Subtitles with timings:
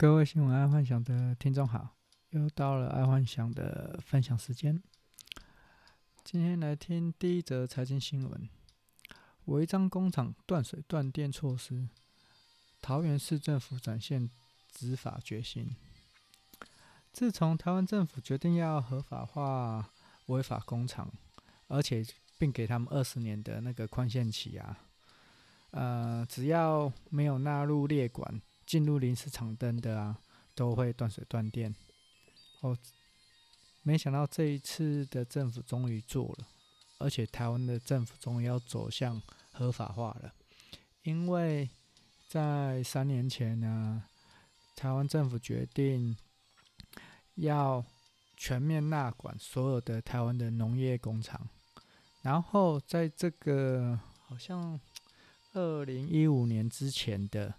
[0.00, 1.94] 各位新闻爱幻想的听众好，
[2.30, 4.82] 又到了爱幻想的分享时间。
[6.24, 8.48] 今天来听第一则财经新闻：
[9.44, 11.86] 违章工厂断水断电措施，
[12.80, 14.30] 桃园市政府展现
[14.72, 15.76] 执法决心。
[17.12, 19.92] 自从台湾政府决定要合法化
[20.28, 21.12] 违法工厂，
[21.66, 22.02] 而且
[22.38, 24.78] 并给他们二十年的那个宽限期啊，
[25.72, 28.40] 呃，只要没有纳入列管。
[28.70, 30.16] 进入临时场灯的啊，
[30.54, 31.74] 都会断水断电。
[32.60, 32.78] 哦，
[33.82, 36.46] 没想到这一次的政府终于做了，
[36.98, 40.32] 而且台湾的政府终于要走向合法化了。
[41.02, 41.68] 因为
[42.28, 44.04] 在三年前呢，
[44.76, 46.16] 台湾政府决定
[47.34, 47.84] 要
[48.36, 51.48] 全面纳管所有的台湾的农业工厂，
[52.22, 54.78] 然后在这个好像
[55.54, 57.52] 二零一五年之前的。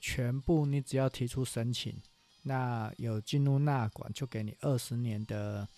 [0.00, 1.94] 全部你只要提出申请，
[2.42, 5.68] 那有进入纳管，就给你二十年的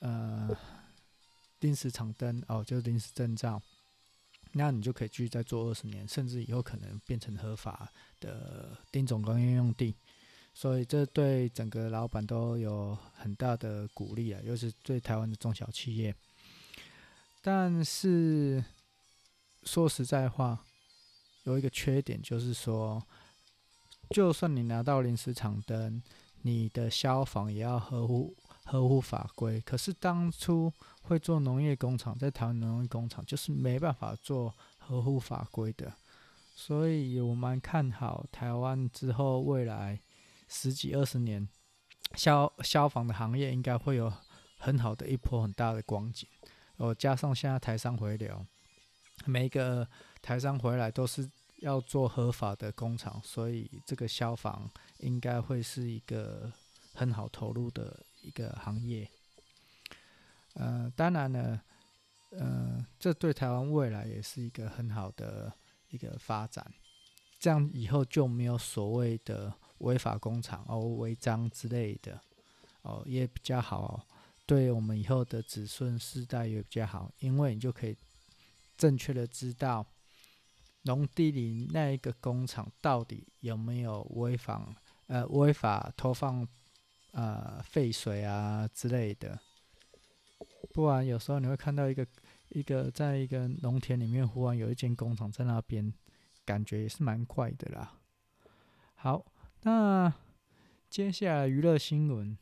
[0.00, 0.50] 呃
[1.60, 3.62] 临时长灯哦，就是临时证照，
[4.52, 9.94] 那你就可以继续再做二十年，甚至以后可能变成合法的丁总工业用地。
[10.52, 16.12] 所以这对整个老板都有很大的鼓励啊，尤其是对台湾的中小企业。
[17.40, 18.64] 但是
[19.62, 20.64] 说实在话，
[21.44, 23.00] 有一个缺点就是说。
[24.10, 26.02] 就算你拿到临时场灯，
[26.42, 29.60] 你的消防也要合乎合乎法规。
[29.60, 30.72] 可是当初
[31.02, 35.92] 会做农业工厂，在台湾农业工厂就是没办法做合乎法规的，
[36.56, 40.00] 所以我蛮看好台湾之后未来
[40.48, 41.48] 十几二十年
[42.16, 44.12] 消消防的行业应该会有
[44.58, 46.28] 很好的一波很大的光景。
[46.78, 48.44] 哦，加上现在台商回流，
[49.24, 49.86] 每一个
[50.20, 51.30] 台商回来都是。
[51.60, 56.52] 要做合法的工厂，所以这个消防应该会是一个
[56.92, 59.08] 很好投入的一个行业。
[60.54, 61.60] 呃，当然呢，
[62.30, 65.52] 呃，这对台湾未来也是一个很好的
[65.90, 66.66] 一个发展。
[67.38, 72.20] 这样以后就没有所谓的违法工厂哦、违章之类的
[72.82, 74.06] 哦，也比较好。
[74.44, 77.96] 对我们以后的子孙世代也比较好，因为你就可以
[78.76, 79.86] 正确的知道。
[80.82, 84.74] 农地里那一个工厂到底有没有违法？
[85.08, 86.46] 呃，违法投放
[87.12, 89.38] 呃废水啊之类的。
[90.72, 92.06] 不然有时候你会看到一个
[92.50, 95.92] 一个在一个农田里面，忽然有一间工厂在那边，
[96.44, 97.98] 感觉也是蛮怪的啦。
[98.94, 99.26] 好，
[99.62, 100.12] 那
[100.88, 102.38] 接下来娱乐新闻：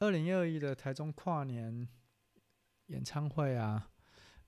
[0.00, 1.88] 二零二一的台中跨年
[2.86, 3.90] 演唱会啊。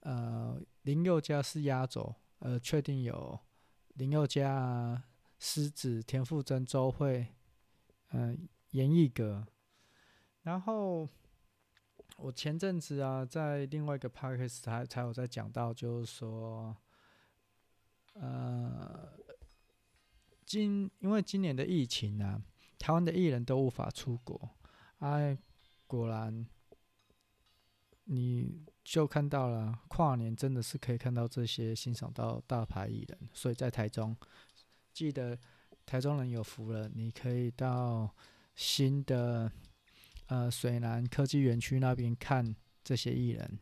[0.01, 3.39] 呃，林宥嘉是压轴，呃，确定有
[3.95, 5.03] 林宥嘉、
[5.39, 7.27] 狮子、田馥甄、周蕙，
[8.13, 8.37] 嗯、呃，
[8.71, 9.47] 严艺格。
[10.43, 11.09] 然后
[12.17, 16.75] 我前阵子啊，在另外一个 podcast 才才有在讲到，就是说，
[18.15, 19.13] 呃，
[20.47, 22.43] 今因为今年的疫情啊，
[22.79, 24.51] 台湾的艺人都无法出国，
[24.99, 25.37] 哎，
[25.87, 26.47] 果然。
[28.13, 34.17] 你就看到了，跨年真的是可以看到这些欣赏到大牌艺人，所以在台中，
[34.93, 35.39] 记得
[35.87, 38.13] 台中人有福了，你可以到
[38.57, 39.53] 新的
[40.27, 43.61] 呃水南科技园区那边看这些艺人。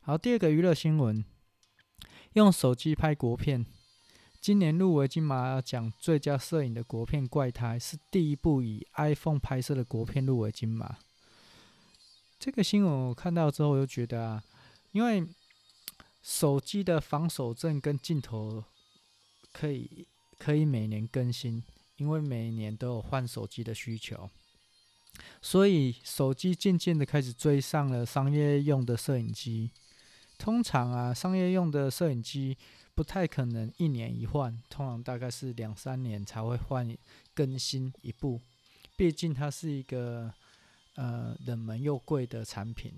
[0.00, 1.22] 好，第二个娱乐新闻，
[2.32, 3.66] 用手机拍国片，
[4.40, 10.96] 今年入围金马奖最佳摄影的国片《怪胎》是第一部以 iPhone 拍摄的国片入围金马。
[12.42, 14.42] 这个新闻我看到之后，我就觉得啊，
[14.90, 15.24] 因为
[16.24, 18.64] 手机的防手震跟镜头
[19.52, 20.08] 可以
[20.40, 21.62] 可以每年更新，
[21.98, 24.28] 因为每年都有换手机的需求，
[25.40, 29.70] 所以手机渐渐的开始追上了商业用的摄影机。
[30.36, 32.58] 通常啊，商业用的摄影机
[32.92, 36.92] 不太可能一年一换，通常大概是两三年才会换
[37.34, 38.40] 更新一部，
[38.96, 40.34] 毕竟它是一个。
[40.94, 42.92] 呃，冷门又贵的产品，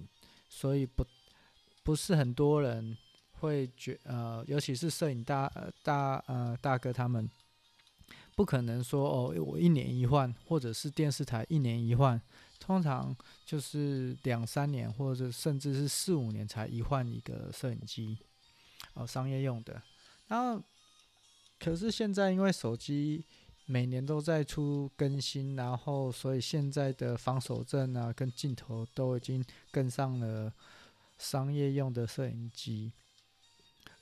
[0.48, 1.06] 所以不
[1.82, 2.96] 不是很多人
[3.32, 5.48] 会觉呃，尤其是摄影大
[5.82, 7.30] 大呃大哥他们，
[8.34, 12.20] 不可能说哦，我一年一换，或者是电视台一年一换，
[12.58, 18.18] 通常就是两三年，或者甚至是四五年才一换一个摄影机，
[18.94, 19.80] 哦，商业用的。
[20.26, 20.62] 然后，
[21.60, 23.24] 可是现在因为手机。
[23.66, 30.52] 每年都在出更新，然后所以现在的防守阵啊，跟镜头都已经跟上了
[31.18, 32.92] 商业用的摄影机，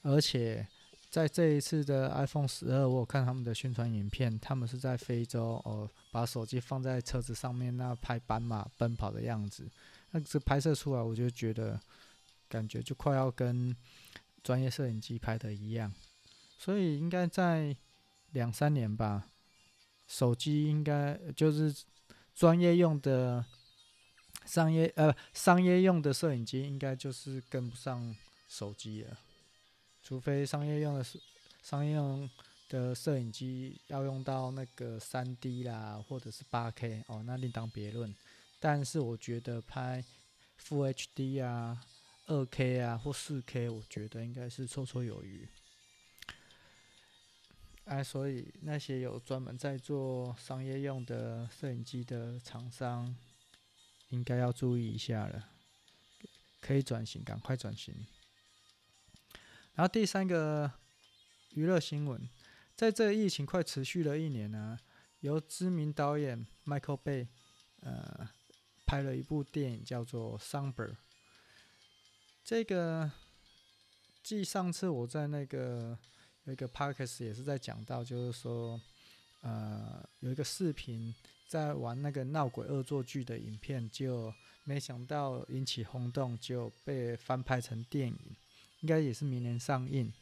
[0.02, 0.66] 而且
[1.10, 9.70] 在这一次的 iPhone 十二，我有看他们的宣传影片，他们是在非洲哦，把手机放在车子上面，那拍斑马奔跑的样子，
[10.10, 11.78] 那这拍摄出来，我就觉得
[12.48, 13.76] 感觉就快要跟
[14.42, 15.92] 专业摄影机拍的一样，
[16.58, 17.76] 所以应该在
[18.32, 19.28] 两三年吧，
[20.12, 21.74] 手机应该就是
[22.34, 23.42] 专业用的
[24.44, 28.14] 商业呃商业用的摄影机，应该就是跟不上
[28.46, 29.18] 手机了。
[30.02, 31.18] 除非商业用的是
[31.62, 32.28] 商业用
[32.68, 38.14] 的摄影机要用到那个三 D 啦，或者是八 K 哦，那另当别论。
[38.60, 40.04] 但是我觉得拍
[40.60, 41.80] Full HD 啊、
[42.26, 45.48] 二 K 啊或四 K，我觉得应该是绰绰有余。
[47.84, 53.14] 哎，所以那些有专门在做商业用的摄影机的厂商，
[54.08, 55.48] 应该要注意一下了，
[56.60, 57.94] 可以转型，赶快转型。
[59.74, 60.70] 然后第三个
[61.54, 62.28] 娱乐新闻，
[62.76, 64.78] 在这疫情快持续了一年呢，
[65.20, 67.26] 由知名导演 Michael Bay
[67.80, 68.28] 呃
[68.86, 70.92] 拍了一部电影叫做《Songbird》。
[72.44, 73.10] 这个
[74.22, 75.98] 继上次我在那个
[76.44, 78.80] 有一个 Podcast 也是在讲到，就是说
[79.42, 81.14] 呃有一个视频
[81.48, 84.32] 在玩那个闹鬼恶作剧的影片，就
[84.64, 88.18] 没想到引起轰动，就被翻拍成电影。
[88.80, 90.12] 应该也是明年上映。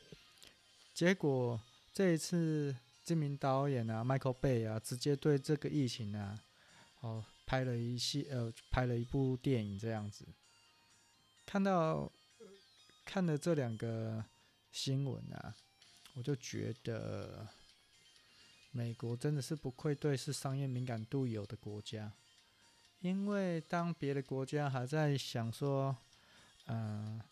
[0.93, 1.59] 结果
[1.95, 6.39] 这一次知名导演啊，Michael Bay 啊，直接对这个疫情啊，
[7.01, 10.27] 哦，拍了一系呃，拍了一部电影这样子。
[11.47, 12.13] 看到
[13.07, 14.23] 看了这两个
[14.71, 15.55] 新闻啊，
[16.15, 17.47] 我就觉得
[18.71, 22.13] 美国真的是不愧对是商业敏感度有的国家，
[23.01, 25.97] 因为当别的国家还在想说，
[26.67, 27.25] 嗯、呃。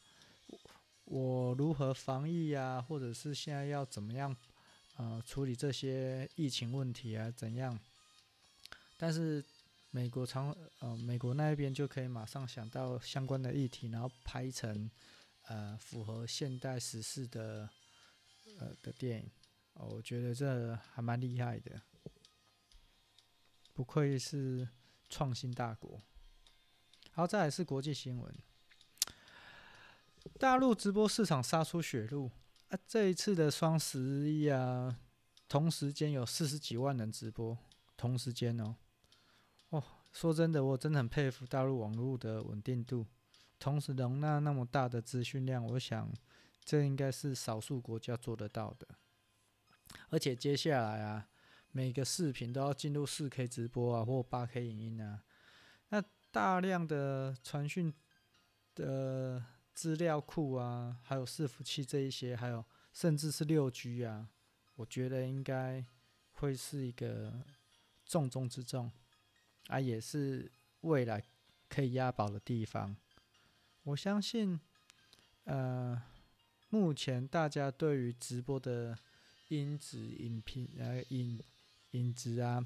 [1.10, 4.36] 我如何防疫啊，或者是现在要怎么样，
[4.96, 7.80] 呃，处理这些疫情问题啊，怎样？
[8.98, 9.42] 但是
[9.90, 14.90] 美国常，呃，美国那边就可以马上想到相关的议题，然后拍成，
[15.46, 17.70] 呃，符合现代时事的，
[18.58, 19.30] 呃的电影。
[19.74, 21.80] 哦，我觉得这还蛮厉害的，
[23.72, 24.68] 不愧是
[25.08, 26.00] 创新大国。
[27.12, 28.34] 好，再来是国际新闻。
[30.38, 32.30] 大陆直播市场杀出血路
[32.68, 32.78] 啊！
[32.86, 34.98] 这一次的双十一啊，
[35.48, 37.56] 同时间有四十几万人直播，
[37.96, 38.76] 同时间哦，
[39.70, 39.82] 哦，
[40.12, 43.06] 说真的，我真的很佩服大陆网络的稳定度，
[43.58, 46.12] 同时容纳那么大的资讯量，我想
[46.68, 48.86] 这应该是少数国家做得到的。
[50.10, 51.28] 而且接下来啊，
[51.72, 55.22] 每个视频都要进入四 K 直播啊，或八 K 影音啊，
[55.88, 57.94] 那大量的传讯
[58.74, 59.42] 的。
[59.78, 64.28] 资料库啊，还有伺服器这一些，还有甚至是六 G 啊，
[64.74, 65.86] 我觉得应该
[66.32, 67.32] 会是一个
[68.04, 68.90] 重中之重
[69.68, 70.50] 啊，也是
[70.80, 71.22] 未来
[71.68, 72.96] 可以押宝的地方。
[73.84, 74.58] 我相信，
[75.44, 76.02] 呃，
[76.70, 78.98] 目前大家对于直播的
[79.48, 81.42] 音质、影片、呃影
[81.90, 82.64] 音质啊，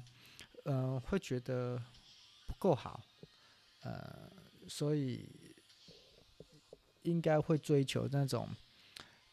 [0.65, 1.81] 呃，会觉得
[2.47, 3.01] 不够好，
[3.81, 4.31] 呃，
[4.67, 5.29] 所以。
[7.03, 8.47] 应该会追求那种，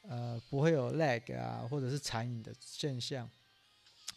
[0.03, 3.31] 呃，不会有 lag 啊，或者是残影的现象，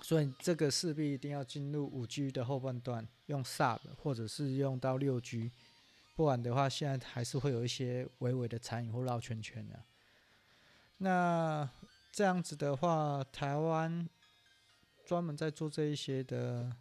[0.01, 5.51] 所以这个势必一定要进入五 G 的后半段，用 Sub 或者是用到六 G，
[6.15, 9.79] 不然的话，现在还是会有一些微微的残影或绕圈圈的。
[11.03, 11.69] 那
[12.11, 14.09] 这样子的话，台湾
[15.05, 16.75] 专门在做这一些的，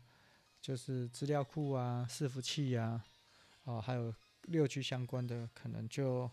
[0.60, 3.04] 就是资料库啊、伺服器啊，
[3.64, 6.30] 哦，还有六 G 相关的，可能就。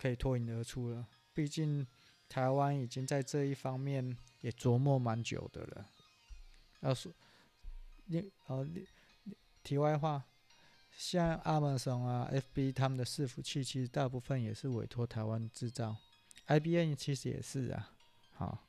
[0.00, 1.84] 可以脱颖而出了，毕竟
[2.28, 5.90] 台湾已经在这一方面也琢磨蛮久的了。
[6.82, 7.12] 要说，
[8.04, 8.64] 你呃，
[9.64, 10.22] 题外话，
[10.92, 15.96] 像 Amazon 啊、FB 他们的伺服器，其实大部分也是委托台湾制造
[16.48, 17.94] ，IBM 其实也是啊。
[18.32, 18.68] 好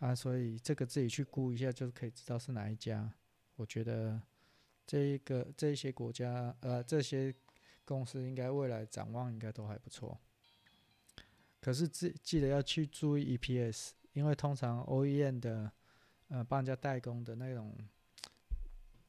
[0.00, 3.12] 啊，所以这个自己去估一下，就可以知道是哪一家。
[3.56, 4.20] 我觉得
[4.86, 7.34] 这一个这些国家呃这些
[7.84, 10.18] 公司应该未来展望应该都还不错。
[11.60, 15.70] 可是记记得要去注意 EPS，因为通常 OEM 的
[16.28, 17.76] 呃帮人家代工的那种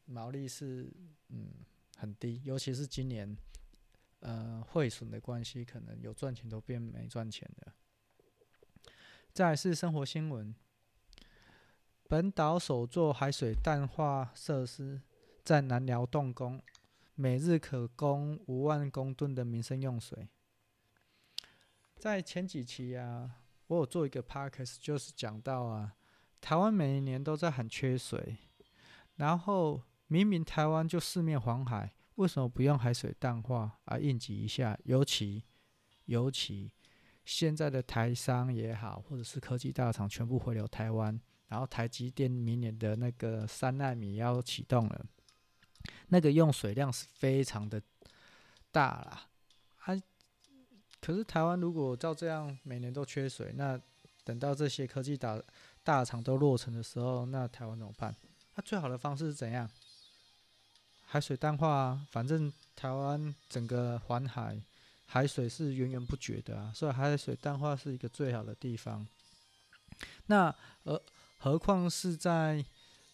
[0.04, 0.92] 毛利是
[1.30, 1.48] 嗯
[1.96, 3.38] 很低，尤其是今年
[4.20, 7.71] 呃汇损的关系，可能有赚钱都变没赚钱的。
[9.34, 10.54] 再是生活新闻，
[12.10, 15.02] 本岛首座海水淡化设施
[15.42, 16.62] 在南寮动工，
[17.16, 20.28] 每日可供五万公吨的民生用水。
[21.98, 25.96] 在前几期啊，我有做一个 p a r k a s 就是讲到啊，
[26.42, 28.38] 台湾每一年都在很缺水，
[29.16, 34.78] 然后明明台湾就四面环海，为什么不用海水淡化啊应急一下？
[34.84, 35.46] 尤其
[36.04, 36.74] 尤其
[37.26, 45.06] 现在的台商也好，或者是科技大厂全部回流台湾，然后台积电明年的那个三纳米要启动了，
[46.08, 47.82] 那个用水量是非常的
[48.72, 49.28] 大啦。
[49.86, 49.96] 啊，
[51.00, 53.80] 可是台湾如果照这样每年都缺水，那
[54.24, 55.42] 等到这些科技大
[55.84, 58.16] 大厂都落成的时候，那台湾怎么办？
[58.56, 59.70] 那最好的方式是怎样？
[61.04, 64.62] 海水淡化啊，反正台湾整个环海，
[65.12, 69.06] 海水是源源不绝的啊，所以海水淡化是一个最好的地方。
[70.26, 71.02] 那呃，
[71.38, 72.64] 何况是在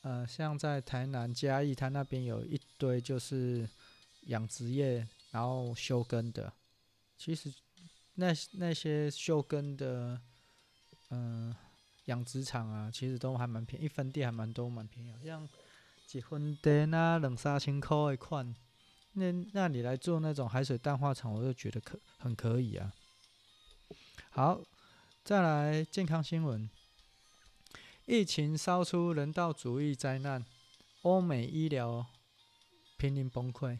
[0.01, 3.67] 呃，像在台南嘉义，它那边有一堆就是
[4.27, 5.07] 养殖业。
[5.29, 6.51] 然后休耕的，
[7.17, 7.53] 其实
[8.15, 10.19] 那那些休耕的，
[11.09, 11.57] 嗯、呃，
[12.05, 15.13] 养殖场啊，其实都还蛮便宜，一分地还蛮多，蛮便宜。
[15.25, 15.47] 像
[16.13, 18.45] 一分地那两三千块一块，
[19.19, 22.93] 那那你来做那种海水淡化厂，我就觉得可很可以啊。
[24.29, 24.61] 好，
[25.23, 26.69] 再来健康新闻，
[28.05, 30.45] 疫情烧出人道主义灾难，
[31.01, 32.05] 欧美医疗
[32.95, 33.79] 濒临崩溃。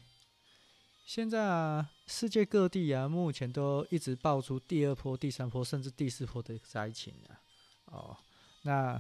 [1.06, 7.39] 现在啊，世界各地啊，目前都一直爆出第二波、第三波，甚至第四波的灾情啊。
[7.86, 8.17] 哦，
[8.63, 9.00] 那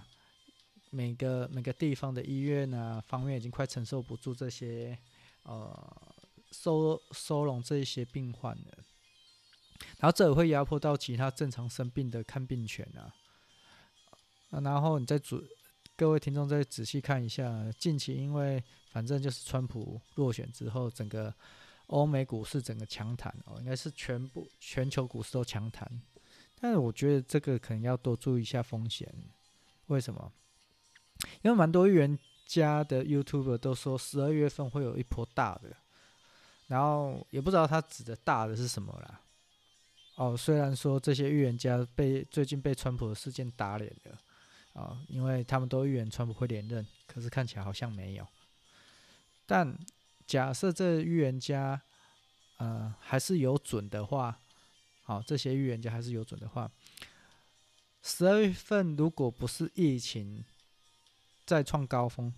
[0.91, 4.97] 每个每个地方的医院呢，方面已经快承受不住这些
[5.43, 6.15] 呃
[6.51, 8.77] 收收容这一些病患的。
[9.99, 13.13] 然后这也会压迫到其他正常生病的看病权啊。
[14.49, 15.41] 然后你再仔
[15.95, 21.33] 各位听众再仔细看一下，近期因为反正就是川普落选之后，整个。
[21.87, 25.89] 欧美股市整个强弹哦，应该是全部全球股市都强弹，
[26.59, 29.09] 但是我觉得这个可能要多注意一下风险。
[29.85, 30.29] 为什么？
[31.43, 35.77] 因为蛮多预言家的 YouTube 都说十二月份会有一波大的，
[36.67, 39.21] 然后也不知道他指的大的是什么啦。
[40.15, 44.17] 哦，虽然说这些预言家被最近被川普的事件打脸了
[44.73, 48.27] 啊，因为他们都预言川普会连任，可是看起来好像没有，
[49.45, 49.77] 但。
[50.27, 51.81] 假设这预言家，
[52.57, 54.37] 呃，还是有准的话，
[55.03, 56.69] 好，这些预言家还是有准的话，
[58.03, 60.43] 十二月份如果不是疫情
[61.45, 62.33] 再创高峰，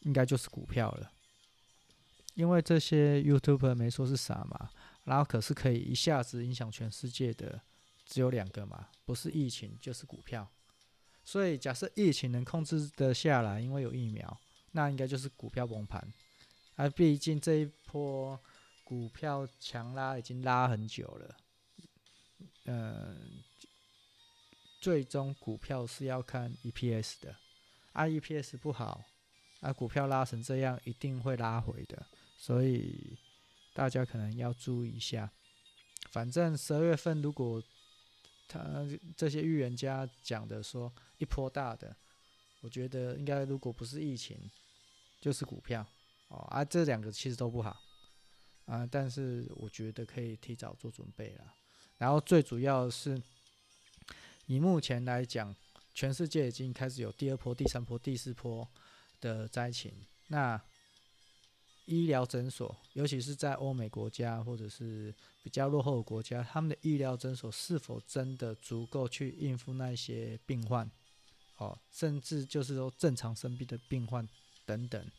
[0.00, 1.12] 应该就是股票了。
[2.36, 4.70] 因为这些 YouTuber 没说是啥嘛，
[5.04, 7.60] 然后可是可以一下子影响全世界的
[8.04, 10.46] 只有两个嘛，不是疫情就是股票。
[11.24, 14.38] 所以假设疫情能控制得下来，因为有疫苗，
[14.72, 16.12] 那应该就是股票崩盘。
[16.76, 18.38] 啊，毕竟这一波
[18.84, 21.36] 股票强拉已经拉很久了，
[22.66, 23.42] 嗯，
[24.78, 27.34] 最终股票是要看 EPS 的，
[27.92, 29.02] 啊，EPS 不好，
[29.60, 33.16] 啊，股票拉成这样一定会拉回的，所以
[33.74, 35.30] 大家可能要注意一下。
[36.10, 37.62] 反正十二月份如果
[38.48, 41.94] 他这些预言家讲的说一波大的，
[42.60, 44.38] 我觉得应该如果不是疫情，
[45.20, 45.86] 就是股票。
[46.28, 47.80] 哦啊，这两个其实都不好
[48.64, 51.54] 啊，但是我觉得可以提早做准备了。
[51.98, 53.22] 然后最主要是，
[54.46, 55.54] 以目前来讲，
[55.94, 58.68] 全世界已经开始有第二波、第三波、第四波
[59.20, 59.92] 的灾情。
[60.26, 60.60] 那
[61.86, 70.90] 医疗诊所，尤其是在欧美国家或者是比较落后的国家，他们的医疗诊所是否真的足够去应付那些病患？
[71.56, 74.28] 哦，甚至就是说正常生病的病患
[74.64, 75.10] 等等。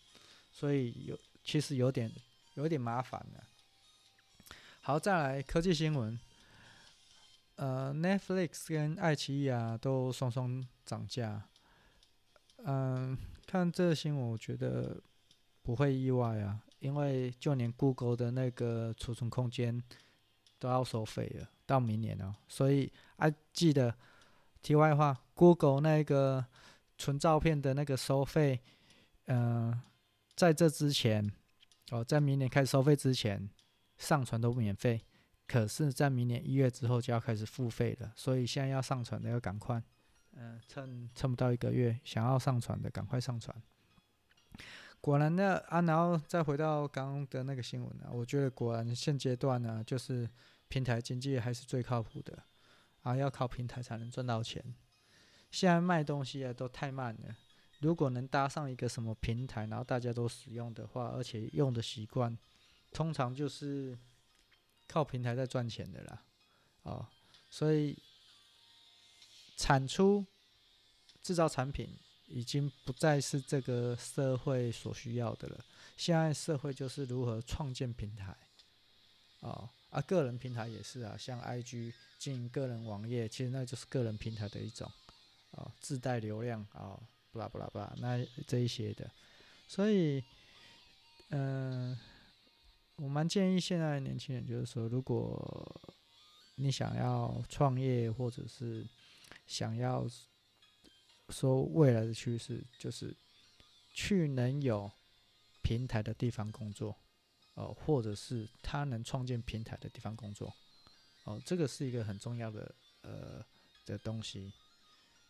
[0.52, 2.12] 所以有其实有点
[2.54, 3.44] 有点麻烦的。
[4.82, 6.20] 好，再来科技新闻。
[7.56, 11.44] 呃，Netflix 跟爱奇艺啊都双双涨价。
[12.66, 15.02] 嗯、看这个新闻，我觉得
[15.68, 19.84] 不会意外啊，因为就连 Google 的那个储存空间
[20.58, 22.34] 都要收费了，到明年哦。
[22.48, 23.94] 所以啊，记得
[24.62, 26.46] 题外话，Google 那个
[26.98, 28.62] 存照片的那个收费，
[29.26, 29.84] 嗯、呃。
[30.38, 31.30] 在这之前，
[31.90, 33.50] 哦，在明年开始收费之前，
[33.98, 35.02] 上传都免费。
[35.48, 38.14] 可是，在明年一月之后就要开始付费了。
[38.16, 39.84] 所以现在要上传的要赶快，
[40.34, 43.62] 嗯、呃，趁趁不到一个月，想要上传的赶快上传。
[45.08, 50.30] 果然呢，啊，然后再回到刚刚的那个新闻呢，我觉得果然现阶段呢，就是
[50.68, 52.44] 平台经济还是最靠谱的，
[53.04, 54.62] 啊，要靠平台才能赚到钱。
[55.50, 57.34] 现在卖东西啊都太慢了。
[57.80, 62.38] 如果能搭上一个什么平台，然后大家都使用的话，而且用的习惯，
[62.92, 63.98] 通常就是
[64.90, 66.22] 靠平台在赚钱的啦，
[66.84, 67.08] 哦，
[67.50, 67.98] 所以
[69.56, 70.26] 产出
[71.22, 75.66] 制造产品已经不再是这个社会所需要的了。
[75.96, 78.36] 现在社会就是如何创建平台，
[79.40, 84.92] 哦啊，个人平台也是啊，像 IG 经营个人网页，其实那就是个人平台的一种，
[85.52, 87.00] 哦，自带流量啊，
[87.32, 89.10] 不啦不啦不啦，那这一些的，
[89.68, 90.24] 所以，
[91.30, 91.98] 嗯、
[92.98, 95.82] 我蛮建议现在年轻人，就是说，如果
[96.56, 98.86] 你想要创业，或者是
[99.46, 100.06] 想要
[101.30, 103.16] 说未来的趋势，就是
[103.94, 104.92] 去能有
[105.62, 106.96] 平台的地方工作。
[107.56, 110.56] 哦，或者是他能创建平台的地方工作，
[111.24, 113.44] 哦，这个是一个很重要的呃
[113.84, 114.54] 的东西，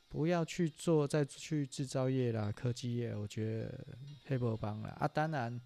[0.09, 3.87] 不要去做再去制造业啦、科技业，我觉得
[4.25, 5.07] 黑不帮了啊。
[5.07, 5.57] 当然，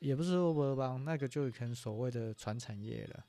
[0.00, 3.24] 也不是说不帮，那个就可能所谓的传产业了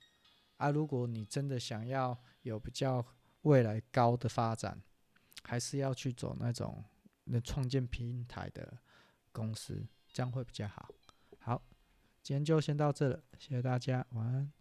[0.58, 0.70] 啊。
[0.70, 3.02] 如果你真的想要有比较
[3.44, 4.78] 未来高的发展，
[5.46, 6.84] 还是要去走那种
[7.24, 8.78] 那创建平台的
[9.32, 10.90] 公司，这样会比较好。
[11.40, 11.62] 好。
[12.24, 14.52] 今天就先到这了，谢谢大家，晚安。